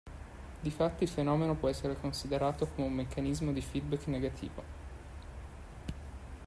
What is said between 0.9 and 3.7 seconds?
il fenomeno può essere considerato come un meccanismo di